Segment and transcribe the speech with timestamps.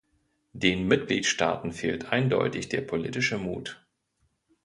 [0.53, 3.85] Den Mitgliedstaaten fehlt eindeutig der politische Mut.